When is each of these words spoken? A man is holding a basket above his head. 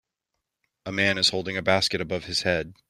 A 0.87 0.91
man 0.91 1.19
is 1.19 1.29
holding 1.29 1.57
a 1.57 1.61
basket 1.61 2.01
above 2.01 2.25
his 2.25 2.41
head. 2.41 2.73